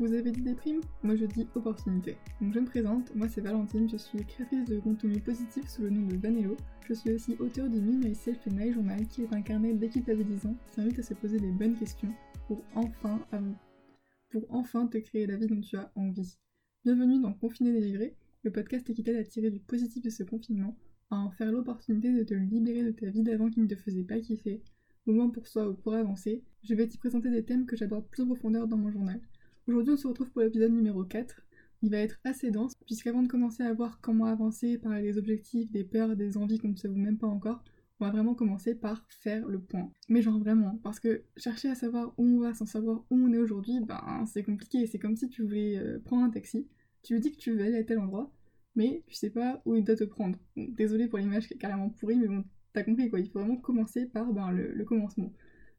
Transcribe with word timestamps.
Vous 0.00 0.12
avez 0.12 0.32
dit 0.32 0.40
des 0.42 0.54
primes 0.54 0.80
Moi 1.04 1.14
je 1.14 1.24
dis 1.24 1.46
opportunité. 1.54 2.16
Donc 2.40 2.52
je 2.52 2.58
me 2.58 2.66
présente, 2.66 3.14
moi 3.14 3.28
c'est 3.28 3.40
Valentine, 3.40 3.88
je 3.88 3.96
suis 3.96 4.24
créatrice 4.24 4.64
de 4.64 4.80
contenu 4.80 5.20
positif 5.20 5.68
sous 5.68 5.82
le 5.82 5.90
nom 5.90 6.04
de 6.08 6.16
Vanello. 6.16 6.56
Je 6.88 6.94
suis 6.94 7.12
aussi 7.12 7.36
auteur 7.38 7.68
du 7.68 7.80
Me, 7.80 8.04
Myself 8.04 8.44
et 8.48 8.50
My 8.50 8.72
Journal 8.72 9.06
qui 9.06 9.22
est 9.22 9.32
un 9.32 9.40
carnet 9.40 9.72
d'équitabilisant 9.72 10.56
qui 10.74 10.80
à 10.80 11.02
se 11.04 11.14
poser 11.14 11.38
des 11.38 11.52
bonnes 11.52 11.78
questions 11.78 12.12
pour 12.48 12.64
enfin, 12.74 13.20
pour 14.30 14.44
enfin 14.50 14.88
te 14.88 14.98
créer 14.98 15.28
la 15.28 15.36
vie 15.36 15.46
dont 15.46 15.60
tu 15.60 15.76
as 15.76 15.92
envie. 15.94 16.38
Bienvenue 16.84 17.20
dans 17.20 17.32
Confiné 17.32 17.72
délivré, 17.72 18.16
le 18.42 18.50
podcast 18.50 18.92
qui 18.92 19.04
t'aide 19.04 19.16
à 19.16 19.22
tirer 19.22 19.52
du 19.52 19.60
positif 19.60 20.02
de 20.02 20.10
ce 20.10 20.24
confinement, 20.24 20.76
à 21.10 21.18
en 21.18 21.30
faire 21.30 21.52
l'opportunité 21.52 22.12
de 22.12 22.24
te 22.24 22.34
libérer 22.34 22.82
de 22.82 22.90
ta 22.90 23.06
vie 23.10 23.22
d'avant 23.22 23.48
qui 23.48 23.60
ne 23.60 23.68
te 23.68 23.76
faisait 23.76 24.02
pas 24.02 24.18
kiffer, 24.18 24.60
au 25.06 25.12
moins 25.12 25.30
pour 25.30 25.46
soi 25.46 25.68
ou 25.68 25.74
pour 25.74 25.94
avancer. 25.94 26.42
Je 26.64 26.74
vais 26.74 26.88
t'y 26.88 26.98
présenter 26.98 27.30
des 27.30 27.44
thèmes 27.44 27.64
que 27.64 27.76
j'aborde 27.76 28.08
plus 28.08 28.24
en 28.24 28.26
profondeur 28.26 28.66
dans 28.66 28.76
mon 28.76 28.90
journal. 28.90 29.20
Aujourd'hui, 29.66 29.94
on 29.94 29.96
se 29.96 30.06
retrouve 30.06 30.30
pour 30.30 30.42
l'épisode 30.42 30.72
numéro 30.72 31.04
4. 31.04 31.40
Il 31.80 31.90
va 31.90 31.96
être 31.96 32.20
assez 32.22 32.50
dense, 32.50 32.74
puisqu'avant 32.84 33.22
de 33.22 33.28
commencer 33.28 33.62
à 33.62 33.72
voir 33.72 33.98
comment 34.02 34.26
avancer, 34.26 34.76
parler 34.76 35.00
des 35.00 35.16
objectifs, 35.16 35.70
des 35.70 35.84
peurs, 35.84 36.16
des 36.16 36.36
envies 36.36 36.58
qu'on 36.58 36.68
ne 36.68 36.76
sait 36.76 36.88
même 36.88 37.16
pas 37.16 37.26
encore, 37.26 37.64
on 37.98 38.04
va 38.04 38.10
vraiment 38.10 38.34
commencer 38.34 38.74
par 38.74 39.06
faire 39.08 39.48
le 39.48 39.58
point. 39.58 39.90
Mais 40.10 40.20
genre 40.20 40.38
vraiment, 40.38 40.78
parce 40.82 41.00
que 41.00 41.22
chercher 41.38 41.70
à 41.70 41.74
savoir 41.74 42.12
où 42.18 42.24
on 42.24 42.40
va 42.40 42.52
sans 42.52 42.66
savoir 42.66 43.06
où 43.08 43.16
on 43.16 43.32
est 43.32 43.38
aujourd'hui, 43.38 43.80
ben 43.80 44.26
c'est 44.26 44.42
compliqué. 44.42 44.86
C'est 44.86 44.98
comme 44.98 45.16
si 45.16 45.30
tu 45.30 45.42
voulais 45.42 45.78
euh, 45.78 45.98
prendre 45.98 46.24
un 46.24 46.30
taxi, 46.30 46.68
tu 47.02 47.14
lui 47.14 47.20
dis 47.20 47.32
que 47.32 47.38
tu 47.38 47.52
veux 47.52 47.64
aller 47.64 47.78
à 47.78 47.84
tel 47.84 48.00
endroit, 48.00 48.30
mais 48.76 49.02
tu 49.06 49.14
sais 49.14 49.30
pas 49.30 49.62
où 49.64 49.76
il 49.76 49.84
doit 49.84 49.96
te 49.96 50.04
prendre. 50.04 50.38
désolé 50.56 51.08
pour 51.08 51.18
l'image 51.18 51.48
qui 51.48 51.54
est 51.54 51.58
carrément 51.58 51.88
pourrie, 51.88 52.16
mais 52.16 52.28
bon, 52.28 52.44
t'as 52.74 52.82
compris 52.82 53.08
quoi. 53.08 53.18
Il 53.18 53.30
faut 53.30 53.38
vraiment 53.38 53.56
commencer 53.56 54.04
par 54.04 54.30
ben, 54.30 54.50
le 54.50 54.84
commencement. 54.84 55.32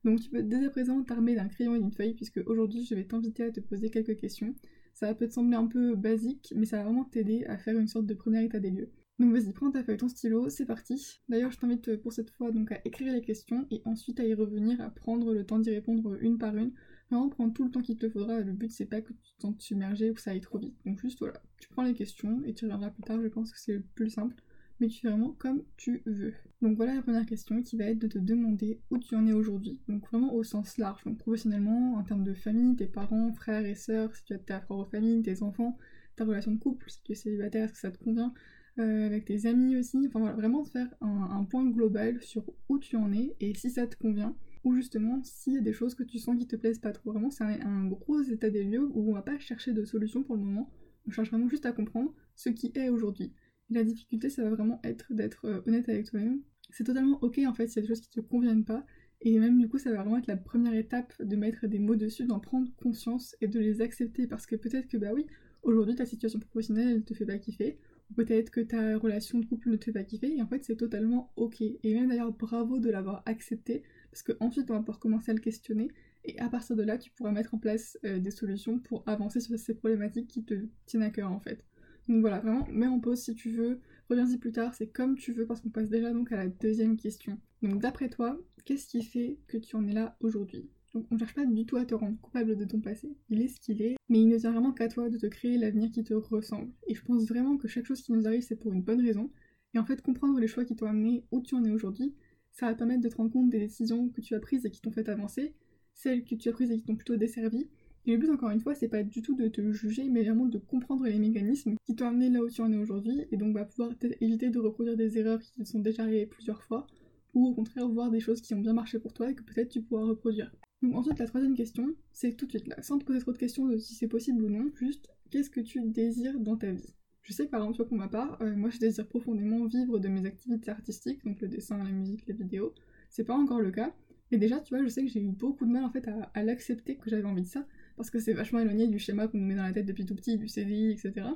Donc 0.06 0.22
tu 0.22 0.30
peux 0.30 0.44
dès 0.44 0.64
à 0.64 0.70
présent 0.70 1.02
t'armer 1.04 1.34
d'un 1.34 1.48
crayon 1.48 1.76
et 1.76 1.80
d'une 1.80 1.92
feuille 1.92 2.14
puisque 2.14 2.40
aujourd'hui 2.46 2.86
je 2.86 2.94
vais 2.94 3.06
t'inviter 3.06 3.44
à 3.44 3.52
te 3.52 3.60
poser 3.60 3.90
quelques 3.90 4.16
questions. 4.18 4.54
Ça 4.94 5.14
peut 5.16 5.28
te 5.28 5.34
sembler 5.34 5.58
un 5.58 5.66
peu 5.66 5.96
basique, 5.96 6.54
mais 6.56 6.68
ça 6.68 6.78
va 6.78 6.84
vraiment 6.84 7.06
t'aider 7.06 7.44
à 7.46 7.58
faire 7.58 7.78
une 7.78 7.88
sorte 7.88 8.06
de 8.06 8.14
premier 8.14 8.46
état 8.46 8.60
des 8.60 8.70
lieux. 8.70 8.92
Donc 9.18 9.34
vas-y, 9.34 9.52
prends 9.52 9.72
ta 9.72 9.84
feuille, 9.84 9.98
ton 9.98 10.08
stylo, 10.08 10.48
c'est 10.50 10.66
parti. 10.66 11.22
D'ailleurs, 11.28 11.52
je 11.52 11.58
t'invite 11.58 11.96
pour 11.98 12.14
cette 12.14 12.30
fois 12.30 12.52
donc 12.52 12.72
à 12.72 12.80
écrire 12.86 13.14
les 13.14 13.22
questions 13.22 13.66
et 13.72 13.82
ensuite 13.86 14.20
à 14.20 14.26
y 14.26 14.34
revenir, 14.36 14.80
à 14.80 14.92
prendre 14.92 15.34
le 15.34 15.44
temps 15.44 15.58
d'y 15.58 15.72
répondre 15.72 16.16
une 16.22 16.38
par 16.38 16.56
une. 16.56 16.72
Vraiment 17.10 17.30
prendre 17.30 17.54
tout 17.54 17.64
le 17.64 17.72
temps 17.72 17.82
qu'il 17.82 17.98
te 17.98 18.08
faudra, 18.08 18.42
le 18.42 18.54
but 18.54 18.72
c'est 18.72 18.86
pas 18.86 19.02
que 19.02 19.14
tu 19.14 19.34
te 19.36 19.42
sentes 19.42 19.62
submergé 19.62 20.12
ou 20.12 20.14
que 20.14 20.22
ça 20.22 20.32
aille 20.32 20.42
trop 20.42 20.60
vite. 20.60 20.76
Donc 20.86 21.00
juste 21.00 21.18
voilà, 21.18 21.42
tu 21.60 21.68
prends 21.70 21.84
les 21.84 21.94
questions 21.96 22.44
et 22.46 22.54
tu 22.54 22.66
reviendras 22.66 22.92
plus 22.92 23.04
tard, 23.04 23.20
je 23.22 23.28
pense 23.28 23.52
que 23.52 23.60
c'est 23.60 23.74
le 23.74 23.84
plus 23.96 24.12
simple 24.12 24.36
mais 24.80 24.88
tu 24.88 25.02
fais 25.02 25.10
vraiment 25.10 25.36
comme 25.38 25.64
tu 25.78 26.02
veux. 26.06 26.34
Donc 26.62 26.78
voilà 26.78 26.96
la 26.96 27.02
première 27.02 27.26
question 27.26 27.62
qui 27.62 27.78
va 27.78 27.86
être 27.86 28.00
de 28.00 28.08
te 28.08 28.18
demander 28.18 28.82
où 28.90 28.98
tu 28.98 29.16
en 29.16 29.26
es 29.28 29.34
aujourd'hui. 29.34 29.80
Donc 29.88 30.08
vraiment 30.08 30.34
au 30.34 30.44
sens 30.44 30.78
large, 30.78 31.04
donc 31.04 31.18
professionnellement, 31.18 31.96
en 31.96 32.04
termes 32.04 32.24
de 32.24 32.34
famille, 32.34 32.76
tes 32.76 32.88
parents, 32.88 33.32
frères 33.34 33.66
et 33.66 33.76
sœurs, 33.76 34.16
si 34.16 34.24
tu 34.26 34.34
as 34.34 34.40
ta 34.40 34.60
propre 34.60 34.90
famille, 34.90 35.22
tes 35.22 35.44
enfants, 35.44 35.78
ta 36.16 36.26
relation 36.26 36.52
de 36.52 36.60
couple, 36.60 36.90
si 36.90 37.02
tu 37.04 37.12
es 37.12 37.16
célibataire, 37.16 37.66
est-ce 37.66 37.74
que 37.74 37.80
ça 37.80 37.92
te 37.92 38.04
convient, 38.04 38.34
euh, 38.80 39.06
avec 39.06 39.26
tes 39.26 39.46
amis 39.46 39.78
aussi, 39.78 40.06
enfin 40.08 40.20
voilà, 40.20 40.36
vraiment 40.36 40.64
te 40.64 40.70
faire 40.70 40.94
un, 41.02 41.44
point 41.46 41.66
global 41.66 42.22
sur 42.22 42.44
où 42.68 42.80
tu 42.80 42.96
en 42.96 43.14
es 43.14 43.36
et 43.40 43.54
si 43.54 43.70
ça 43.70 43.88
te 43.88 43.96
convient, 43.96 44.36
ou 44.64 44.74
justement 44.74 45.22
s'il 45.24 45.54
y 45.54 45.58
a 45.58 45.62
des 45.62 45.74
choses 45.74 45.96
que 45.96 46.04
tu 46.04 46.20
sens 46.20 46.38
qui 46.38 46.48
te 46.48 46.56
plaisent 46.56 46.80
pas 46.80 46.92
trop. 46.92 47.12
Vraiment 47.12 47.30
c'est 47.30 47.44
un, 47.44 47.62
un 47.62 47.86
gros 47.86 48.22
état 48.22 48.50
des 48.50 48.64
lieux 48.64 48.90
où 48.94 49.12
on 49.12 49.14
va 49.14 49.22
pas 49.22 49.38
chercher 49.40 49.72
de 49.72 49.86
solution 49.86 50.24
pour 50.24 50.36
le 50.36 50.42
moment, 50.42 50.70
on 51.08 51.12
cherche 51.12 51.30
vraiment 51.30 51.50
juste 51.50 51.66
à 51.66 51.72
comprendre 51.72 52.14
ce 52.36 52.50
qui 52.50 52.72
est 52.76 52.90
aujourd'hui. 52.90 53.32
La 53.70 53.84
difficulté, 53.84 54.30
ça 54.30 54.44
va 54.44 54.50
vraiment 54.50 54.80
être 54.84 55.12
d'être 55.12 55.46
euh, 55.46 55.62
honnête 55.66 55.90
avec 55.90 56.10
toi-même. 56.10 56.42
C'est 56.70 56.84
totalement 56.84 57.20
ok 57.22 57.40
en 57.48 57.54
fait 57.54 57.68
s'il 57.68 57.78
y 57.78 57.80
a 57.80 57.82
des 57.84 57.88
choses 57.88 58.02
qui 58.02 58.10
te 58.10 58.20
conviennent 58.20 58.66
pas. 58.66 58.86
Et 59.22 59.40
même 59.40 59.58
du 59.58 59.68
coup, 59.68 59.78
ça 59.78 59.92
va 59.92 60.02
vraiment 60.02 60.18
être 60.18 60.28
la 60.28 60.38
première 60.38 60.74
étape 60.74 61.14
de 61.20 61.36
mettre 61.36 61.68
des 61.68 61.80
mots 61.80 61.96
dessus, 61.96 62.26
d'en 62.26 62.40
prendre 62.40 62.70
conscience 62.78 63.36
et 63.42 63.48
de 63.48 63.60
les 63.60 63.82
accepter. 63.82 64.28
Parce 64.28 64.46
que 64.46 64.56
peut-être 64.56 64.88
que 64.88 64.98
bah 64.98 65.14
oui, 65.14 65.26
aujourd'hui 65.64 65.96
ta 65.96 66.06
situation 66.06 66.40
professionnelle 66.40 66.90
elle 66.90 67.04
te 67.04 67.14
fait 67.14 67.26
pas 67.26 67.38
kiffer. 67.38 67.80
Ou 68.12 68.14
peut-être 68.14 68.52
que 68.52 68.62
ta 68.62 68.98
relation 68.98 69.40
de 69.40 69.46
couple 69.46 69.70
ne 69.72 69.78
te 69.78 69.86
fait 69.86 69.92
pas 69.94 70.04
kiffer. 70.04 70.36
Et 70.36 70.42
en 70.42 70.48
fait, 70.48 70.64
c'est 70.64 70.76
totalement 70.76 71.32
ok. 71.38 71.62
Et 71.62 71.94
même 71.94 72.10
d'ailleurs, 72.10 72.32
bravo 72.34 72.78
de 72.78 72.92
l'avoir 72.92 73.24
accepté. 73.26 73.82
Parce 74.12 74.22
qu'ensuite, 74.22 74.70
on 74.70 74.74
va 74.74 74.80
pouvoir 74.80 75.00
commencer 75.00 75.32
à 75.32 75.34
le 75.34 75.40
questionner. 75.40 75.90
Et 76.24 76.38
à 76.40 76.50
partir 76.50 76.76
de 76.76 76.84
là, 76.84 76.98
tu 76.98 77.10
pourras 77.12 77.32
mettre 77.32 77.54
en 77.54 77.58
place 77.58 77.98
euh, 78.04 78.20
des 78.20 78.32
solutions 78.32 78.80
pour 78.80 79.04
avancer 79.08 79.40
sur 79.40 79.58
ces 79.58 79.76
problématiques 79.76 80.28
qui 80.28 80.44
te 80.44 80.56
tiennent 80.86 81.04
à 81.04 81.10
cœur 81.10 81.32
en 81.32 81.40
fait. 81.40 81.64
Donc 82.08 82.22
voilà, 82.22 82.40
vraiment, 82.40 82.68
mets 82.72 82.88
en 82.88 83.00
pause 83.00 83.22
si 83.22 83.34
tu 83.34 83.50
veux, 83.50 83.80
reviens-y 84.10 84.38
plus 84.38 84.52
tard, 84.52 84.74
c'est 84.74 84.88
comme 84.88 85.16
tu 85.16 85.34
veux 85.34 85.46
parce 85.46 85.62
qu'on 85.62 85.70
passe 85.70 85.90
déjà 85.90 86.12
donc 86.12 86.32
à 86.32 86.38
la 86.38 86.48
deuxième 86.48 86.98
question. 86.98 87.40
Donc 87.62 87.80
d'après 87.80 88.10
toi, 88.10 88.40
qu'est-ce 88.64 88.88
qui 88.88 89.02
fait 89.04 89.40
que 89.48 89.58
tu 89.58 89.76
en 89.76 89.88
es 89.88 89.94
là 89.94 90.16
aujourd'hui? 90.20 90.70
Donc 90.94 91.08
on 91.12 91.18
cherche 91.18 91.34
pas 91.34 91.46
du 91.46 91.66
tout 91.66 91.78
à 91.78 91.86
te 91.86 91.94
rendre 91.94 92.18
coupable 92.22 92.56
de 92.56 92.64
ton 92.64 92.80
passé, 92.80 93.18
il 93.30 93.42
est 93.42 93.48
ce 93.48 93.60
qu'il 93.60 93.82
est, 93.82 93.98
mais 94.08 94.22
il 94.22 94.28
ne 94.28 94.38
tient 94.38 94.52
vraiment 94.52 94.72
qu'à 94.72 94.88
toi 94.88 95.10
de 95.10 95.18
te 95.18 95.26
créer 95.26 95.58
l'avenir 95.58 95.92
qui 95.92 96.04
te 96.04 96.14
ressemble. 96.14 96.72
Et 96.88 96.96
je 96.96 97.04
pense 97.04 97.28
vraiment 97.28 97.58
que 97.58 97.68
chaque 97.68 97.86
chose 97.86 98.02
qui 98.02 98.14
nous 98.14 98.28
arrive 98.28 98.44
c'est 98.44 98.56
pour 98.56 98.72
une 98.72 98.82
bonne 98.82 99.02
raison, 99.02 99.30
et 99.74 99.80
en 99.80 99.86
fait 99.86 100.02
comprendre 100.02 100.40
les 100.40 100.48
choix 100.48 100.64
qui 100.64 100.76
t'ont 100.76 100.86
amené 100.86 101.26
où 101.32 101.42
tu 101.42 101.56
en 101.56 101.66
es 101.66 101.72
aujourd'hui, 101.72 102.14
ça 102.52 102.68
va 102.68 102.76
permettre 102.76 103.02
de 103.02 103.10
te 103.10 103.16
rendre 103.18 103.32
compte 103.32 103.50
des 103.50 103.60
décisions 103.60 104.08
que 104.10 104.22
tu 104.22 104.36
as 104.36 104.40
prises 104.40 104.66
et 104.66 104.72
qui 104.72 104.80
t'ont 104.80 104.92
fait 104.92 105.10
avancer, 105.10 105.54
celles 105.94 106.24
que 106.24 106.36
tu 106.36 106.48
as 106.48 106.54
prises 106.54 106.72
et 106.72 106.78
qui 106.78 106.84
t'ont 106.84 106.96
plutôt 106.96 107.18
desservi, 107.18 107.68
et 108.06 108.12
le 108.12 108.18
but, 108.18 108.30
encore 108.30 108.52
une 108.52 108.60
fois, 108.60 108.76
c'est 108.76 108.88
pas 108.88 109.04
du 109.04 109.22
tout 109.22 109.36
de 109.36 109.48
te 109.48 109.72
juger, 109.72 110.10
mais 110.10 110.24
vraiment 110.24 110.46
de 110.46 110.58
comprendre 110.58 111.06
les 111.06 111.18
mécanismes 111.18 111.76
qui 111.86 111.96
t'ont 111.96 112.08
amené 112.08 112.30
là 112.30 112.44
où 112.44 112.50
tu 112.50 112.62
en 112.62 112.72
es 112.72 112.78
aujourd'hui, 112.78 113.26
et 113.32 113.38
donc 113.38 113.54
bah, 113.54 113.66
pouvoir 113.66 113.92
éviter 114.22 114.50
de 114.50 114.60
reproduire 114.60 114.96
des 114.96 115.18
erreurs 115.18 115.42
qui 115.42 115.52
te 115.52 115.64
sont 115.64 115.80
déjà 115.80 116.04
arrivées 116.04 116.28
plusieurs 116.28 116.62
fois, 116.64 116.86
ou 117.34 117.48
au 117.48 117.54
contraire 117.54 117.88
voir 117.90 118.12
des 118.12 118.20
choses 118.20 118.42
qui 118.42 118.54
ont 118.54 118.62
bien 118.62 118.74
marché 118.74 119.00
pour 119.00 119.14
toi 119.14 119.30
et 119.30 119.36
que 119.36 119.44
peut-être 119.44 119.70
tu 119.70 119.82
pourras 119.82 120.06
reproduire. 120.06 120.52
Donc 120.82 120.96
ensuite, 120.96 121.20
la 121.20 121.28
troisième 121.28 121.56
question, 121.56 121.96
c'est 122.12 122.36
tout 122.36 122.46
de 122.46 122.52
suite 122.52 122.68
là, 122.68 122.82
sans 122.82 123.00
te 123.00 123.06
poser 123.06 123.20
trop 123.20 123.32
de 123.32 123.38
questions 123.38 123.66
de 123.66 123.78
si 123.78 123.96
c'est 123.96 124.08
possible 124.08 124.44
ou 124.44 124.50
non, 124.50 124.70
juste 124.76 125.10
qu'est-ce 125.32 125.50
que 125.50 125.62
tu 125.62 125.82
désires 125.82 126.40
dans 126.40 126.58
ta 126.58 126.72
vie? 126.72 126.94
Je 127.24 127.34
sais 127.34 127.48
que 127.48 127.52
par 127.52 127.62
exemple, 127.62 127.86
pour 127.86 127.98
ma 127.98 128.08
part, 128.08 128.40
euh, 128.42 128.56
moi 128.56 128.70
je 128.70 128.78
désire 128.78 129.08
profondément 129.08 129.66
vivre 129.66 129.98
de 129.98 130.08
mes 130.08 130.26
activités 130.28 130.70
artistiques, 130.70 131.26
donc 131.26 131.42
le 131.42 131.48
dessin, 131.48 131.84
la 131.84 131.92
musique, 131.92 132.28
les 132.28 132.36
vidéos. 132.36 132.74
C'est 133.10 133.24
pas 133.24 133.36
encore 133.36 133.62
le 133.62 133.72
cas. 133.72 133.96
Et 134.32 134.38
déjà, 134.38 134.60
tu 134.60 134.76
vois, 134.76 134.84
je 134.84 134.90
sais 134.90 135.04
que 135.04 135.08
j'ai 135.10 135.22
eu 135.22 135.30
beaucoup 135.30 135.66
de 135.66 135.72
mal 135.72 135.84
en 135.84 135.90
fait 135.90 136.08
à 136.34 136.44
l'accepter 136.44 136.98
que 136.98 137.10
j'avais 137.10 137.26
envie 137.26 137.44
de 137.44 137.48
ça 137.48 137.66
parce 137.98 138.10
que 138.10 138.20
c'est 138.20 138.34
vachement 138.34 138.60
éloigné 138.60 138.88
du 138.88 139.00
schéma 139.00 139.28
qu'on 139.28 139.38
nous 139.38 139.46
met 139.46 139.56
dans 139.56 139.64
la 139.64 139.74
tête 139.74 139.86
depuis 139.86 140.06
tout 140.06 140.16
petit, 140.16 140.38
du 140.38 140.48
CDI, 140.48 140.92
etc. 140.92 141.28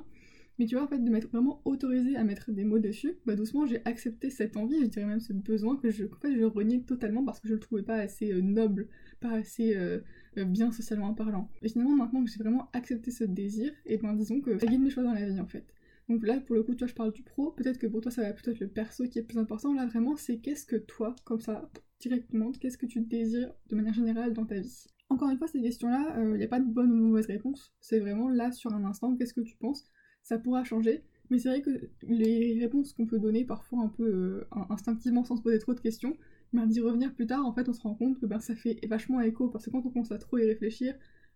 Mais 0.60 0.66
tu 0.66 0.74
vois, 0.74 0.84
en 0.84 0.88
fait, 0.88 0.98
de 0.98 1.08
m'être 1.08 1.30
vraiment 1.30 1.62
autorisé 1.64 2.16
à 2.16 2.22
mettre 2.22 2.52
des 2.52 2.64
mots 2.64 2.78
dessus, 2.78 3.14
bah 3.24 3.34
doucement 3.34 3.64
j'ai 3.64 3.80
accepté 3.86 4.28
cette 4.28 4.58
envie, 4.58 4.78
je 4.82 4.88
dirais 4.88 5.06
même 5.06 5.20
ce 5.20 5.32
besoin 5.32 5.76
que 5.76 5.90
je, 5.90 6.04
en 6.04 6.20
fait, 6.20 6.36
je 6.36 6.44
reniais 6.44 6.80
totalement 6.80 7.24
parce 7.24 7.40
que 7.40 7.48
je 7.48 7.54
le 7.54 7.60
trouvais 7.60 7.82
pas 7.82 7.96
assez 7.96 8.30
euh, 8.30 8.42
noble, 8.42 8.88
pas 9.20 9.30
assez 9.30 9.74
euh, 9.74 10.00
euh, 10.36 10.44
bien 10.44 10.70
socialement 10.70 11.14
parlant. 11.14 11.48
Et 11.62 11.70
finalement, 11.70 11.96
maintenant 11.96 12.22
que 12.22 12.30
j'ai 12.30 12.38
vraiment 12.38 12.68
accepté 12.74 13.10
ce 13.10 13.24
désir, 13.24 13.72
et 13.86 13.96
ben 13.96 14.12
disons 14.12 14.42
que 14.42 14.58
ça 14.58 14.66
guide 14.66 14.82
mes 14.82 14.90
choix 14.90 15.02
dans 15.02 15.14
la 15.14 15.26
vie 15.26 15.40
en 15.40 15.46
fait. 15.46 15.64
Donc 16.10 16.26
là, 16.26 16.38
pour 16.40 16.56
le 16.56 16.62
coup, 16.62 16.74
tu 16.74 16.80
vois, 16.80 16.88
je 16.88 16.94
parle 16.94 17.12
du 17.12 17.22
pro, 17.22 17.52
peut-être 17.52 17.78
que 17.78 17.86
pour 17.86 18.02
toi 18.02 18.10
ça 18.10 18.20
va 18.20 18.34
plutôt 18.34 18.50
être 18.50 18.60
le 18.60 18.68
perso 18.68 19.04
qui 19.04 19.18
est 19.18 19.22
plus 19.22 19.38
important. 19.38 19.72
Là, 19.72 19.86
vraiment, 19.86 20.16
c'est 20.16 20.40
qu'est-ce 20.40 20.66
que 20.66 20.76
toi, 20.76 21.16
comme 21.24 21.40
ça, 21.40 21.70
directement, 22.00 22.52
qu'est-ce 22.52 22.76
que 22.76 22.84
tu 22.84 23.00
désires 23.00 23.54
de 23.70 23.76
manière 23.76 23.94
générale 23.94 24.34
dans 24.34 24.44
ta 24.44 24.58
vie? 24.58 24.84
Encore 25.10 25.28
une 25.28 25.38
fois, 25.38 25.48
ces 25.48 25.60
questions-là, 25.60 26.14
il 26.16 26.22
euh, 26.22 26.36
n'y 26.36 26.44
a 26.44 26.48
pas 26.48 26.60
de 26.60 26.64
bonne 26.64 26.90
ou 26.92 27.08
mauvaise 27.08 27.26
réponse. 27.26 27.72
C'est 27.80 27.98
vraiment 27.98 28.28
là, 28.28 28.52
sur 28.52 28.72
un 28.72 28.84
instant, 28.84 29.14
qu'est-ce 29.16 29.34
que 29.34 29.40
tu 29.40 29.56
penses? 29.56 29.84
Ça 30.22 30.38
pourra 30.38 30.64
changer. 30.64 31.02
Mais 31.30 31.38
c'est 31.38 31.48
vrai 31.48 31.62
que 31.62 31.70
les 32.02 32.58
réponses 32.60 32.92
qu'on 32.92 33.06
peut 33.06 33.18
donner 33.18 33.44
parfois 33.44 33.82
un 33.82 33.88
peu 33.88 34.04
euh, 34.04 34.44
instinctivement 34.70 35.24
sans 35.24 35.36
se 35.36 35.42
poser 35.42 35.58
trop 35.58 35.74
de 35.74 35.80
questions, 35.80 36.16
ben, 36.52 36.66
d'y 36.66 36.80
revenir 36.80 37.14
plus 37.14 37.26
tard, 37.26 37.44
en 37.44 37.52
fait, 37.52 37.68
on 37.68 37.72
se 37.72 37.82
rend 37.82 37.94
compte 37.94 38.18
que 38.20 38.26
ben, 38.26 38.40
ça 38.40 38.54
fait 38.56 38.78
vachement 38.88 39.20
écho. 39.20 39.48
Parce 39.48 39.66
que 39.66 39.70
quand 39.70 39.84
on 39.84 39.90
commence 39.90 40.12
à 40.12 40.18
trop 40.18 40.38
y 40.38 40.46
réfléchir, 40.46 40.94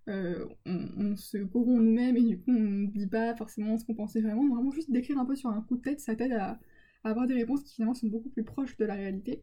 euh, 0.09 0.47
on, 0.67 1.17
se 1.17 1.39
corrompt 1.39 1.83
nous-mêmes 1.83 2.17
et 2.17 2.23
du 2.23 2.39
coup, 2.39 2.51
on 2.51 2.61
ne 2.61 2.87
dit 2.87 3.07
pas 3.07 3.35
forcément 3.35 3.77
ce 3.79 3.85
qu'on 3.85 3.95
pensait 3.95 4.21
vraiment. 4.21 4.47
Vraiment, 4.55 4.71
juste 4.71 4.91
d'écrire 4.91 5.19
un 5.19 5.25
peu 5.25 5.35
sur 5.35 5.51
un 5.51 5.63
coup 5.63 5.77
de 5.77 5.83
tête, 5.83 6.01
ça 6.01 6.15
t'aide 6.15 6.33
à 6.33 6.61
avoir 7.05 7.27
des 7.27 7.35
réponses 7.35 7.63
qui 7.65 7.75
finalement 7.75 7.95
sont 7.95 8.09
beaucoup 8.09 8.29
plus 8.31 8.45
proches 8.45 8.77
de 8.77 8.85
la 8.85 8.95
réalité. 8.95 9.43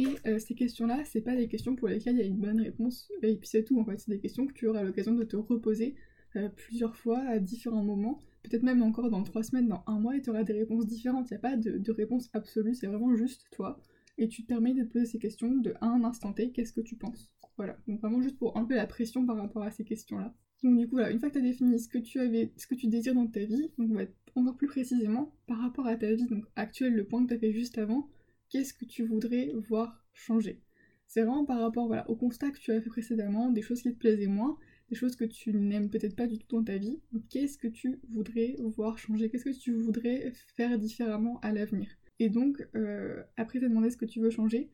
Et 0.00 0.16
euh, 0.26 0.38
ces 0.38 0.54
questions-là, 0.54 1.04
c'est 1.04 1.20
pas 1.20 1.36
des 1.36 1.46
questions 1.46 1.76
pour 1.76 1.88
lesquelles 1.88 2.14
il 2.14 2.20
y 2.20 2.22
a 2.22 2.26
une 2.26 2.40
bonne 2.40 2.60
réponse, 2.60 3.10
et 3.22 3.36
puis 3.36 3.46
c'est 3.46 3.64
tout 3.64 3.78
en 3.78 3.84
fait, 3.84 3.98
c'est 3.98 4.10
des 4.10 4.18
questions 4.18 4.46
que 4.46 4.54
tu 4.54 4.66
auras 4.66 4.82
l'occasion 4.82 5.14
de 5.14 5.24
te 5.24 5.36
reposer 5.36 5.94
euh, 6.36 6.48
plusieurs 6.48 6.96
fois 6.96 7.18
à 7.18 7.38
différents 7.38 7.84
moments, 7.84 8.22
peut-être 8.42 8.62
même 8.62 8.80
encore 8.80 9.10
dans 9.10 9.22
trois 9.24 9.42
semaines, 9.42 9.68
dans 9.68 9.82
un 9.86 10.00
mois, 10.00 10.16
et 10.16 10.22
tu 10.22 10.30
auras 10.30 10.42
des 10.42 10.54
réponses 10.54 10.86
différentes. 10.86 11.30
Il 11.30 11.34
n'y 11.34 11.36
a 11.36 11.40
pas 11.40 11.56
de, 11.56 11.92
réponse 11.92 12.30
absolue, 12.32 12.74
c'est 12.74 12.86
vraiment 12.86 13.14
juste 13.14 13.44
toi, 13.52 13.78
et 14.16 14.26
tu 14.28 14.42
te 14.42 14.48
permets 14.48 14.72
de 14.72 14.84
te 14.84 14.92
poser 14.92 15.04
ces 15.04 15.18
questions 15.18 15.54
de 15.54 15.74
un 15.82 16.02
instant 16.02 16.32
T, 16.32 16.50
qu'est-ce 16.50 16.72
que 16.72 16.80
tu 16.80 16.96
penses? 16.96 17.30
Voilà, 17.58 17.76
donc 17.86 18.00
vraiment 18.00 18.22
juste 18.22 18.38
pour 18.38 18.56
enlever 18.56 18.76
la 18.76 18.86
pression 18.86 19.26
par 19.26 19.36
rapport 19.36 19.64
à 19.64 19.70
ces 19.70 19.84
questions-là. 19.84 20.34
Donc 20.62 20.78
du 20.78 20.86
coup, 20.86 20.96
voilà, 20.96 21.10
une 21.10 21.20
fois 21.20 21.28
que 21.28 21.34
tu 21.34 21.40
as 21.40 21.42
défini 21.42 21.78
ce 21.78 21.88
que 21.88 21.98
tu 21.98 22.20
avais, 22.20 22.52
ce 22.56 22.66
que 22.66 22.74
tu 22.74 22.86
désires 22.86 23.14
dans 23.14 23.26
ta 23.26 23.40
vie, 23.40 23.70
donc 23.76 23.90
on 23.90 23.94
va 23.94 24.04
être 24.04 24.14
encore 24.34 24.56
plus 24.56 24.66
précisément 24.66 25.34
par 25.46 25.58
rapport 25.58 25.86
à 25.86 25.96
ta 25.96 26.10
vie 26.14 26.26
donc 26.26 26.44
actuelle, 26.56 26.94
le 26.94 27.04
point 27.04 27.22
que 27.22 27.28
tu 27.28 27.34
as 27.34 27.38
fait 27.38 27.52
juste 27.52 27.76
avant, 27.76 28.08
qu'est-ce 28.50 28.74
que 28.74 28.84
tu 28.84 29.04
voudrais 29.04 29.52
voir 29.54 30.04
changer? 30.12 30.60
C'est 31.06 31.22
vraiment 31.22 31.44
par 31.44 31.60
rapport 31.60 31.86
voilà, 31.86 32.08
au 32.10 32.14
constat 32.14 32.50
que 32.50 32.58
tu 32.58 32.70
as 32.72 32.80
fait 32.80 32.90
précédemment, 32.90 33.50
des 33.50 33.62
choses 33.62 33.82
qui 33.82 33.92
te 33.92 33.98
plaisaient 33.98 34.26
moins, 34.26 34.58
des 34.90 34.96
choses 34.96 35.16
que 35.16 35.24
tu 35.24 35.52
n'aimes 35.52 35.88
peut-être 35.88 36.14
pas 36.14 36.26
du 36.26 36.38
tout 36.38 36.56
dans 36.56 36.64
ta 36.64 36.76
vie. 36.76 37.00
Qu'est-ce 37.30 37.58
que 37.58 37.68
tu 37.68 38.00
voudrais 38.10 38.56
voir 38.60 38.98
changer? 38.98 39.30
Qu'est-ce 39.30 39.44
que 39.44 39.58
tu 39.58 39.72
voudrais 39.72 40.32
faire 40.56 40.78
différemment 40.78 41.40
à 41.40 41.52
l'avenir? 41.52 41.88
Et 42.18 42.28
donc, 42.28 42.64
euh, 42.76 43.22
après 43.36 43.60
te 43.60 43.64
demander 43.64 43.90
ce 43.90 43.96
que 43.96 44.04
tu 44.04 44.20
veux 44.20 44.30
changer, 44.30 44.68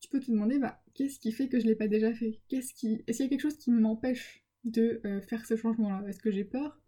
tu 0.00 0.08
peux 0.08 0.20
te 0.20 0.30
demander 0.30 0.58
bah, 0.58 0.82
qu'est-ce 0.94 1.18
qui 1.18 1.32
fait 1.32 1.48
que 1.48 1.58
je 1.58 1.66
l'ai 1.66 1.74
pas 1.74 1.88
déjà 1.88 2.12
fait? 2.12 2.40
Qu'est-ce 2.48 2.74
qui... 2.74 3.02
Est-ce 3.06 3.18
qu'il 3.18 3.26
y 3.26 3.28
a 3.28 3.30
quelque 3.30 3.40
chose 3.40 3.58
qui 3.58 3.70
m'empêche 3.70 4.44
de 4.64 5.00
euh, 5.04 5.20
faire 5.20 5.44
ce 5.44 5.56
changement-là? 5.56 6.04
Est-ce 6.08 6.20
que 6.20 6.30
j'ai 6.30 6.44
peur? 6.44 6.81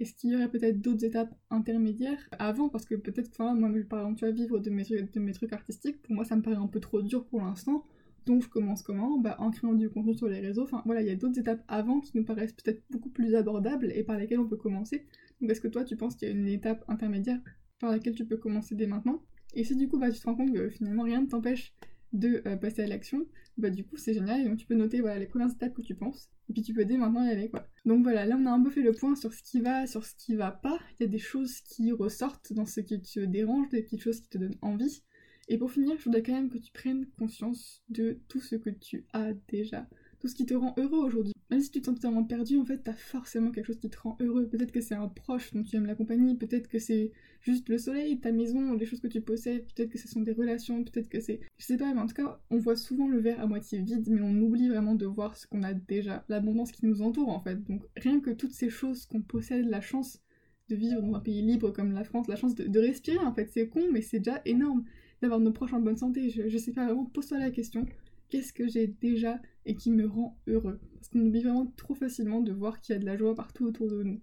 Est-ce 0.00 0.14
qu'il 0.14 0.30
y 0.30 0.36
aurait 0.36 0.48
peut-être 0.48 0.80
d'autres 0.80 1.04
étapes 1.04 1.34
intermédiaires 1.50 2.26
avant? 2.38 2.70
Parce 2.70 2.86
que 2.86 2.94
peut-être, 2.94 3.30
enfin, 3.32 3.54
moi, 3.54 3.68
par 3.86 4.00
exemple, 4.00 4.18
tu 4.18 4.24
vas 4.24 4.30
vivre 4.30 4.58
de 4.58 4.70
mes, 4.70 5.32
trucs 5.32 5.52
artistiques, 5.52 6.00
pour 6.00 6.14
moi, 6.14 6.24
ça 6.24 6.36
me 6.36 6.42
paraît 6.42 6.56
un 6.56 6.66
peu 6.66 6.80
trop 6.80 7.02
dur 7.02 7.26
pour 7.26 7.42
l'instant. 7.42 7.84
Donc, 8.24 8.42
je 8.42 8.48
commence 8.48 8.82
comment? 8.82 9.18
Bah, 9.18 9.36
En 9.38 9.50
créant 9.50 9.74
du 9.74 9.90
contenu 9.90 10.14
sur 10.14 10.28
les 10.28 10.40
réseaux. 10.40 10.62
Enfin, 10.62 10.82
voilà, 10.86 11.02
il 11.02 11.06
y 11.06 11.10
a 11.10 11.16
d'autres 11.16 11.38
étapes 11.38 11.62
avant 11.68 12.00
qui 12.00 12.16
nous 12.16 12.24
paraissent 12.24 12.54
peut-être 12.54 12.82
beaucoup 12.90 13.10
plus 13.10 13.34
abordables 13.34 13.92
et 13.94 14.02
par 14.02 14.16
lesquelles 14.16 14.40
on 14.40 14.48
peut 14.48 14.56
commencer. 14.56 15.06
Donc, 15.42 15.50
est-ce 15.50 15.60
que 15.60 15.68
toi, 15.68 15.84
tu 15.84 15.96
penses 15.96 16.16
qu'il 16.16 16.28
y 16.28 16.30
a 16.30 16.34
une 16.34 16.48
étape 16.48 16.82
intermédiaire 16.88 17.40
par 17.78 17.90
laquelle 17.90 18.14
tu 18.14 18.24
peux 18.24 18.38
commencer 18.38 18.74
dès 18.74 18.86
maintenant? 18.86 19.22
Et 19.54 19.64
si 19.64 19.76
du 19.76 19.86
coup, 19.86 19.98
bah, 19.98 20.10
tu 20.10 20.18
te 20.18 20.24
rends 20.24 20.34
compte 20.34 20.52
que 20.52 20.70
finalement, 20.70 21.02
rien 21.02 21.20
ne 21.20 21.26
t'empêche 21.26 21.74
de 22.12 22.42
euh, 22.46 22.56
passer 22.56 22.82
à 22.82 22.86
l'action, 22.86 23.26
bah 23.56 23.70
du 23.70 23.84
coup 23.84 23.96
c'est 23.96 24.14
génial, 24.14 24.40
et 24.40 24.44
donc 24.44 24.58
tu 24.58 24.66
peux 24.66 24.74
noter 24.74 25.00
voilà, 25.00 25.18
les 25.18 25.26
premières 25.26 25.50
étapes 25.50 25.74
que 25.74 25.82
tu 25.82 25.94
penses, 25.94 26.28
et 26.48 26.52
puis 26.52 26.62
tu 26.62 26.74
peux 26.74 26.84
dès 26.84 26.96
maintenant 26.96 27.24
y 27.24 27.30
aller 27.30 27.48
quoi. 27.48 27.66
Donc 27.84 28.02
voilà, 28.02 28.26
là 28.26 28.36
on 28.40 28.46
a 28.46 28.50
un 28.50 28.62
peu 28.62 28.70
fait 28.70 28.82
le 28.82 28.92
point 28.92 29.14
sur 29.14 29.32
ce 29.32 29.42
qui 29.42 29.60
va, 29.60 29.86
sur 29.86 30.04
ce 30.04 30.14
qui 30.14 30.34
va 30.34 30.50
pas, 30.50 30.78
il 30.98 31.04
y 31.04 31.06
a 31.06 31.08
des 31.08 31.18
choses 31.18 31.60
qui 31.60 31.92
ressortent 31.92 32.52
dans 32.52 32.66
ce 32.66 32.80
qui 32.80 33.00
te 33.00 33.20
dérange, 33.20 33.68
des 33.68 33.82
petites 33.82 34.02
choses 34.02 34.20
qui 34.20 34.28
te 34.28 34.38
donnent 34.38 34.58
envie, 34.62 35.02
et 35.48 35.58
pour 35.58 35.72
finir, 35.72 35.96
je 35.98 36.04
voudrais 36.04 36.22
quand 36.22 36.32
même 36.32 36.48
que 36.48 36.58
tu 36.58 36.70
prennes 36.72 37.06
conscience 37.18 37.82
de 37.88 38.20
tout 38.28 38.40
ce 38.40 38.54
que 38.54 38.70
tu 38.70 39.06
as 39.12 39.32
déjà, 39.48 39.88
tout 40.20 40.28
ce 40.28 40.34
qui 40.34 40.46
te 40.46 40.54
rend 40.54 40.74
heureux 40.76 40.98
aujourd'hui. 40.98 41.32
Même 41.50 41.60
si 41.60 41.70
tu 41.70 41.80
te 41.80 41.86
sens 41.86 41.96
totalement 41.96 42.22
perdu, 42.22 42.58
en 42.58 42.64
fait, 42.64 42.78
t'as 42.78 42.92
forcément 42.92 43.50
quelque 43.50 43.66
chose 43.66 43.80
qui 43.80 43.90
te 43.90 43.98
rend 43.98 44.16
heureux. 44.20 44.46
Peut-être 44.46 44.70
que 44.70 44.80
c'est 44.80 44.94
un 44.94 45.08
proche 45.08 45.52
dont 45.52 45.62
tu 45.62 45.74
aimes 45.76 45.86
la 45.86 45.94
compagnie, 45.96 46.36
peut-être 46.36 46.68
que 46.68 46.78
c'est 46.78 47.10
juste 47.40 47.68
le 47.68 47.78
soleil, 47.78 48.20
ta 48.20 48.30
maison, 48.30 48.74
les 48.74 48.86
choses 48.86 49.00
que 49.00 49.08
tu 49.08 49.20
possèdes, 49.20 49.64
peut-être 49.74 49.90
que 49.90 49.98
ce 49.98 50.06
sont 50.06 50.20
des 50.20 50.32
relations, 50.32 50.84
peut-être 50.84 51.08
que 51.08 51.20
c'est... 51.20 51.40
Je 51.58 51.64
sais 51.64 51.76
pas, 51.76 51.92
mais 51.92 52.00
en 52.00 52.06
tout 52.06 52.14
cas, 52.14 52.40
on 52.50 52.58
voit 52.58 52.76
souvent 52.76 53.08
le 53.08 53.18
verre 53.18 53.40
à 53.40 53.46
moitié 53.46 53.80
vide, 53.80 54.06
mais 54.08 54.20
on 54.20 54.36
oublie 54.40 54.68
vraiment 54.68 54.94
de 54.94 55.06
voir 55.06 55.36
ce 55.36 55.46
qu'on 55.46 55.62
a 55.62 55.72
déjà, 55.72 56.24
l'abondance 56.28 56.70
qui 56.70 56.86
nous 56.86 57.02
entoure 57.02 57.30
en 57.30 57.40
fait. 57.40 57.64
Donc 57.64 57.82
rien 57.96 58.20
que 58.20 58.30
toutes 58.30 58.52
ces 58.52 58.70
choses 58.70 59.06
qu'on 59.06 59.22
possède, 59.22 59.68
la 59.68 59.80
chance 59.80 60.20
de 60.68 60.76
vivre 60.76 61.02
dans 61.02 61.14
un 61.14 61.20
pays 61.20 61.42
libre 61.42 61.72
comme 61.72 61.92
la 61.92 62.04
France, 62.04 62.28
la 62.28 62.36
chance 62.36 62.54
de, 62.54 62.78
respirer 62.78 63.18
en 63.18 63.34
fait, 63.34 63.50
c'est 63.52 63.68
con, 63.68 63.82
mais 63.90 64.02
c'est 64.02 64.18
déjà 64.18 64.40
énorme 64.44 64.84
d'avoir 65.20 65.40
nos 65.40 65.50
proches 65.50 65.72
en 65.72 65.80
bonne 65.80 65.96
santé. 65.96 66.30
Je, 66.30 66.48
je 66.48 66.58
sais 66.58 66.72
pas 66.72 66.84
vraiment, 66.84 67.06
pose-toi 67.06 67.38
la 67.38 67.50
question 67.50 67.86
qu'est-ce 68.30 68.52
que 68.52 68.68
j'ai 68.68 68.86
déjà 68.86 69.40
et 69.66 69.74
qui 69.74 69.90
me 69.90 70.06
rend 70.06 70.38
heureux. 70.46 70.80
Parce 70.94 71.08
qu'on 71.08 71.20
oublie 71.20 71.42
vraiment 71.42 71.66
trop 71.76 71.94
facilement 71.94 72.40
de 72.40 72.52
voir 72.52 72.80
qu'il 72.80 72.94
y 72.94 72.96
a 72.96 73.00
de 73.00 73.06
la 73.06 73.16
joie 73.16 73.34
partout 73.34 73.66
autour 73.66 73.90
de 73.90 74.02
nous. 74.02 74.20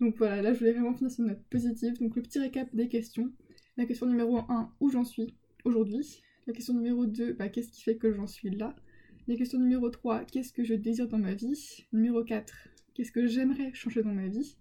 Donc 0.00 0.16
voilà, 0.16 0.40
là 0.40 0.54
je 0.54 0.58
voulais 0.58 0.72
vraiment 0.72 0.94
finir 0.94 1.10
sur 1.10 1.24
une 1.24 1.30
note 1.30 1.44
positive. 1.50 1.98
Donc 1.98 2.16
le 2.16 2.22
petit 2.22 2.38
récap 2.38 2.74
des 2.74 2.88
questions. 2.88 3.30
La 3.76 3.84
question 3.84 4.06
numéro 4.06 4.38
1, 4.38 4.72
où 4.80 4.90
j'en 4.90 5.04
suis 5.04 5.34
aujourd'hui? 5.64 6.22
La 6.46 6.52
question 6.52 6.74
numéro 6.74 7.06
2, 7.06 7.34
bah, 7.34 7.48
qu'est-ce 7.48 7.70
qui 7.70 7.82
fait 7.82 7.96
que 7.96 8.12
j'en 8.12 8.26
suis 8.26 8.50
là? 8.50 8.74
La 9.28 9.36
question 9.36 9.58
numéro 9.58 9.90
3, 9.90 10.24
qu'est-ce 10.24 10.52
que 10.52 10.64
je 10.64 10.74
désire 10.74 11.06
dans 11.06 11.18
ma 11.18 11.34
vie? 11.34 11.86
Numéro 11.92 12.24
4, 12.24 12.68
qu'est-ce 12.94 13.12
que 13.12 13.26
j'aimerais 13.26 13.72
changer 13.74 14.02
dans 14.02 14.12
ma 14.12 14.28
vie? 14.28 14.56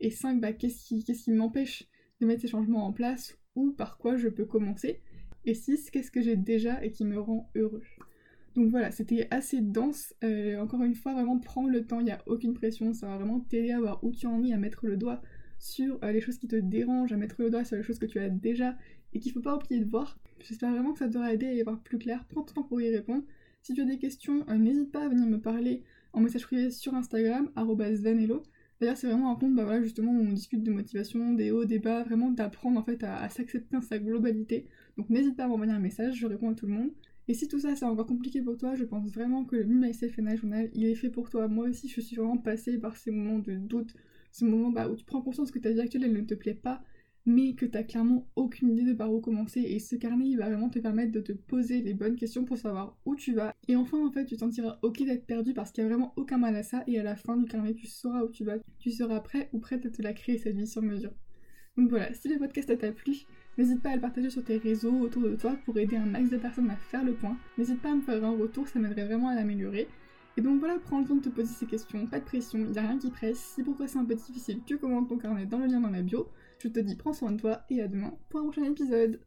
Et 0.00 0.10
5, 0.10 0.40
bah, 0.40 0.52
qu'est-ce 0.52 0.84
qui, 0.86 1.04
qui 1.04 1.30
m'empêche 1.30 1.88
de 2.20 2.26
mettre 2.26 2.42
ces 2.42 2.48
changements 2.48 2.86
en 2.86 2.92
place? 2.92 3.38
Ou 3.54 3.72
par 3.72 3.98
quoi 3.98 4.16
je 4.16 4.28
peux 4.28 4.44
commencer? 4.44 5.00
Et 5.44 5.54
6, 5.54 5.90
qu'est-ce 5.90 6.10
que 6.10 6.20
j'ai 6.20 6.36
déjà 6.36 6.84
et 6.84 6.90
qui 6.90 7.04
me 7.04 7.18
rend 7.18 7.50
heureux? 7.54 7.82
Donc 8.56 8.70
voilà, 8.70 8.90
c'était 8.90 9.28
assez 9.30 9.60
dense. 9.60 10.14
Euh, 10.24 10.58
encore 10.58 10.82
une 10.82 10.94
fois, 10.94 11.12
vraiment 11.12 11.38
prends 11.38 11.66
le 11.66 11.84
temps, 11.84 12.00
il 12.00 12.06
n'y 12.06 12.10
a 12.10 12.22
aucune 12.26 12.54
pression, 12.54 12.92
ça 12.92 13.06
va 13.06 13.16
vraiment 13.16 13.40
t'aider 13.40 13.70
à 13.70 13.80
voir 13.80 14.02
où 14.02 14.10
tu 14.12 14.26
en 14.26 14.42
es, 14.42 14.52
à 14.52 14.58
mettre 14.58 14.86
le 14.86 14.96
doigt 14.96 15.22
sur 15.58 15.98
euh, 16.02 16.10
les 16.10 16.20
choses 16.20 16.38
qui 16.38 16.48
te 16.48 16.56
dérangent, 16.56 17.12
à 17.12 17.16
mettre 17.16 17.36
le 17.38 17.50
doigt 17.50 17.64
sur 17.64 17.76
les 17.76 17.82
choses 17.82 17.98
que 17.98 18.06
tu 18.06 18.18
as 18.18 18.28
déjà 18.28 18.76
et 19.12 19.20
qu'il 19.20 19.30
ne 19.30 19.34
faut 19.34 19.42
pas 19.42 19.56
oublier 19.56 19.80
de 19.80 19.88
voir. 19.88 20.18
J'espère 20.40 20.72
vraiment 20.72 20.92
que 20.92 20.98
ça 20.98 21.08
t'aura 21.08 21.32
aidé 21.32 21.46
à 21.46 21.54
y 21.54 21.62
voir 21.62 21.80
plus 21.80 21.98
clair. 21.98 22.24
Prends 22.28 22.42
ton 22.42 22.54
temps 22.54 22.62
pour 22.62 22.80
y 22.80 22.90
répondre. 22.90 23.22
Si 23.62 23.74
tu 23.74 23.82
as 23.82 23.84
des 23.84 23.98
questions, 23.98 24.44
euh, 24.48 24.56
n'hésite 24.56 24.90
pas 24.90 25.04
à 25.04 25.08
venir 25.08 25.26
me 25.26 25.38
parler 25.38 25.84
en 26.12 26.20
message 26.20 26.44
privé 26.44 26.70
sur 26.70 26.94
Instagram, 26.94 27.50
vanello. 27.54 28.42
D'ailleurs, 28.80 28.96
c'est 28.96 29.06
vraiment 29.06 29.30
un 29.30 29.36
compte 29.36 29.54
bah 29.54 29.64
voilà, 29.64 29.82
justement 29.82 30.10
où 30.10 30.22
on 30.22 30.32
discute 30.32 30.62
de 30.62 30.72
motivation, 30.72 31.34
des 31.34 31.50
hauts, 31.50 31.66
des 31.66 31.78
bas, 31.78 32.02
vraiment 32.02 32.30
d'apprendre 32.30 32.80
en 32.80 32.82
fait 32.82 33.04
à, 33.04 33.18
à 33.18 33.28
s'accepter 33.28 33.68
dans 33.76 33.82
sa 33.82 33.98
globalité. 33.98 34.66
Donc 34.96 35.10
n'hésite 35.10 35.36
pas 35.36 35.44
à 35.44 35.48
m'envoyer 35.48 35.72
un 35.72 35.78
message, 35.78 36.16
je 36.16 36.26
réponds 36.26 36.50
à 36.50 36.54
tout 36.54 36.66
le 36.66 36.72
monde. 36.72 36.90
Et 37.28 37.34
si 37.34 37.48
tout 37.48 37.60
ça 37.60 37.76
c'est 37.76 37.84
encore 37.84 38.06
compliqué 38.06 38.42
pour 38.42 38.56
toi, 38.56 38.74
je 38.74 38.84
pense 38.84 39.10
vraiment 39.12 39.44
que 39.44 39.56
le 39.56 39.64
Me 39.64 39.86
Myself 39.86 40.18
and 40.18 40.36
Journal, 40.36 40.70
il 40.74 40.84
est 40.84 40.94
fait 40.94 41.10
pour 41.10 41.30
toi. 41.30 41.48
Moi 41.48 41.68
aussi, 41.68 41.88
je 41.88 42.00
suis 42.00 42.16
vraiment 42.16 42.38
passée 42.38 42.78
par 42.78 42.96
ces 42.96 43.10
moments 43.10 43.38
de 43.38 43.54
doute, 43.54 43.94
ces 44.32 44.44
moments 44.44 44.70
bah, 44.70 44.88
où 44.88 44.96
tu 44.96 45.04
prends 45.04 45.22
conscience 45.22 45.50
que 45.50 45.58
ta 45.58 45.70
vie 45.70 45.80
actuelle 45.80 46.04
elle 46.04 46.12
ne 46.12 46.22
te 46.22 46.34
plaît 46.34 46.54
pas, 46.54 46.82
mais 47.26 47.54
que 47.54 47.66
t'as 47.66 47.82
clairement 47.82 48.28
aucune 48.34 48.70
idée 48.70 48.84
de 48.84 48.94
par 48.94 49.12
où 49.12 49.20
commencer. 49.20 49.60
Et 49.60 49.78
ce 49.78 49.96
carnet, 49.96 50.26
il 50.26 50.36
va 50.36 50.48
vraiment 50.48 50.70
te 50.70 50.78
permettre 50.78 51.12
de 51.12 51.20
te 51.20 51.32
poser 51.32 51.82
les 51.82 51.94
bonnes 51.94 52.16
questions 52.16 52.44
pour 52.44 52.58
savoir 52.58 52.98
où 53.04 53.14
tu 53.14 53.34
vas. 53.34 53.54
Et 53.68 53.76
enfin, 53.76 54.04
en 54.04 54.10
fait, 54.10 54.24
tu 54.24 54.34
te 54.34 54.40
sentiras 54.40 54.78
ok 54.82 55.04
d'être 55.04 55.26
perdu 55.26 55.52
parce 55.52 55.70
qu'il 55.70 55.84
n'y 55.84 55.90
a 55.90 55.94
vraiment 55.94 56.12
aucun 56.16 56.38
mal 56.38 56.56
à 56.56 56.62
ça. 56.62 56.82
Et 56.86 56.98
à 56.98 57.02
la 57.02 57.16
fin 57.16 57.36
du 57.36 57.44
carnet, 57.46 57.74
tu 57.74 57.86
sauras 57.86 58.24
où 58.24 58.30
tu 58.30 58.44
vas. 58.44 58.56
Tu 58.78 58.90
seras 58.90 59.20
prêt 59.20 59.50
ou 59.52 59.58
prête 59.58 59.84
à 59.86 59.90
te 59.90 60.02
la 60.02 60.12
créer 60.14 60.38
cette 60.38 60.56
vie 60.56 60.66
sur 60.66 60.82
mesure. 60.82 61.12
Donc 61.76 61.90
voilà, 61.90 62.12
si 62.14 62.28
le 62.28 62.38
podcast 62.38 62.76
t'a 62.76 62.92
plu, 62.92 63.24
N'hésite 63.58 63.82
pas 63.82 63.90
à 63.90 63.94
le 63.94 64.00
partager 64.00 64.30
sur 64.30 64.42
tes 64.42 64.56
réseaux 64.56 65.00
autour 65.00 65.22
de 65.22 65.34
toi 65.36 65.56
pour 65.64 65.76
aider 65.78 65.96
un 65.96 66.06
max 66.06 66.30
de 66.30 66.36
personnes 66.38 66.70
à 66.70 66.76
faire 66.76 67.04
le 67.04 67.12
point. 67.12 67.36
N'hésite 67.58 67.80
pas 67.80 67.90
à 67.90 67.94
me 67.94 68.00
faire 68.00 68.24
un 68.24 68.36
retour, 68.36 68.66
ça 68.68 68.78
m'aiderait 68.78 69.04
vraiment 69.04 69.28
à 69.28 69.34
l'améliorer. 69.34 69.88
Et 70.36 70.40
donc 70.40 70.60
voilà, 70.60 70.78
prends 70.78 71.00
le 71.00 71.06
temps 71.06 71.16
de 71.16 71.20
te 71.22 71.28
poser 71.28 71.52
ces 71.52 71.66
questions, 71.66 72.06
pas 72.06 72.20
de 72.20 72.24
pression, 72.24 72.58
il 72.60 72.70
n'y 72.70 72.78
a 72.78 72.82
rien 72.82 72.98
qui 72.98 73.10
presse. 73.10 73.38
Si 73.38 73.62
pour 73.62 73.76
toi 73.76 73.86
c'est 73.86 73.98
un 73.98 74.04
peu 74.04 74.14
difficile, 74.14 74.60
tu 74.64 74.78
commentes 74.78 75.08
ton 75.08 75.18
carnet 75.18 75.44
dans 75.44 75.58
le 75.58 75.66
lien 75.66 75.80
dans 75.80 75.90
la 75.90 76.02
bio. 76.02 76.28
Je 76.58 76.68
te 76.68 76.80
dis 76.80 76.96
prends 76.96 77.12
soin 77.12 77.32
de 77.32 77.40
toi 77.40 77.62
et 77.70 77.82
à 77.82 77.88
demain 77.88 78.14
pour 78.28 78.40
un 78.40 78.44
prochain 78.44 78.64
épisode. 78.64 79.20